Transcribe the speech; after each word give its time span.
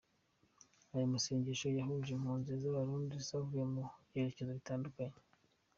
Aya 0.93 1.11
masengesho 1.13 1.67
yahuje 1.77 2.09
impunzi 2.13 2.51
z’Abarundi 2.61 3.15
zavuye 3.27 3.63
mu 3.73 3.81
byerekezo 4.07 4.51
bitandukanye. 4.59 5.17